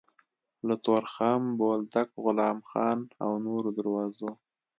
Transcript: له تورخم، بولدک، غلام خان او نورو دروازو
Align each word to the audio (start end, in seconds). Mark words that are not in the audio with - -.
له 0.67 0.75
تورخم، 0.85 1.41
بولدک، 1.59 2.09
غلام 2.23 2.57
خان 2.69 2.99
او 3.23 3.31
نورو 3.45 3.69
دروازو 3.77 4.29